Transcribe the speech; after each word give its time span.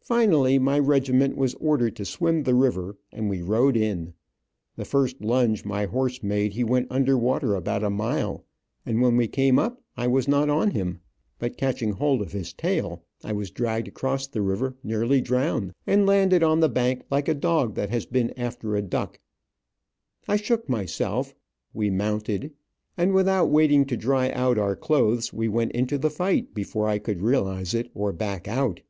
Finally 0.00 0.58
my 0.58 0.78
regiment 0.78 1.36
was 1.36 1.52
ordered 1.56 1.94
to 1.94 2.02
swim 2.02 2.44
the 2.44 2.54
river, 2.54 2.96
and 3.12 3.28
we 3.28 3.42
rode 3.42 3.76
in. 3.76 4.14
The 4.76 4.86
first 4.86 5.20
lunge 5.20 5.66
my 5.66 5.84
horse 5.84 6.22
made 6.22 6.54
he 6.54 6.64
went 6.64 6.86
under 6.90 7.18
water 7.18 7.54
about 7.54 7.84
a 7.84 7.90
mile, 7.90 8.46
and 8.86 9.02
when 9.02 9.18
we 9.18 9.28
came 9.28 9.58
up 9.58 9.82
I 9.98 10.06
was 10.06 10.26
not 10.26 10.48
on 10.48 10.70
him, 10.70 11.00
but 11.38 11.58
catching 11.58 11.90
hold 11.92 12.22
of 12.22 12.32
his 12.32 12.54
tail 12.54 13.04
I 13.22 13.34
was 13.34 13.50
dragged 13.50 13.86
across 13.86 14.26
the 14.26 14.40
river 14.40 14.78
nearly 14.82 15.20
drowned, 15.20 15.74
and 15.86 16.06
landed 16.06 16.42
on 16.42 16.60
the 16.60 16.70
bank 16.70 17.02
like 17.10 17.28
a 17.28 17.34
dog 17.34 17.74
that 17.74 17.90
has 17.90 18.06
been 18.06 18.32
after 18.38 18.76
a 18.76 18.80
duck 18.80 19.20
I 20.26 20.36
shook 20.36 20.70
myself, 20.70 21.34
we 21.74 21.90
mounted 21.90 22.50
and 22.96 23.12
without 23.12 23.50
waiting 23.50 23.84
to 23.88 23.96
dry 23.98 24.30
out 24.30 24.56
our 24.56 24.74
clothes 24.74 25.34
we 25.34 25.48
went 25.48 25.72
into 25.72 25.98
the 25.98 26.08
fight, 26.08 26.54
before 26.54 26.88
I 26.88 26.98
could 26.98 27.20
realize 27.20 27.74
it, 27.74 27.90
or 27.92 28.10
back 28.14 28.48
out. 28.48 28.80